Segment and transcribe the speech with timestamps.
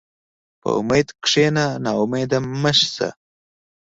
[0.61, 3.09] په امید کښېنه، ناامیده مه شه.